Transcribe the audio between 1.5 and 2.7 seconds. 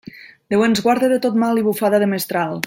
i bufada de mestral.